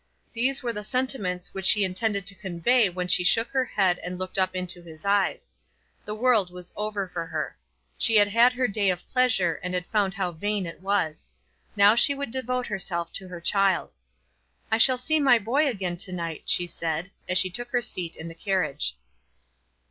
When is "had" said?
8.15-8.27, 8.29-8.53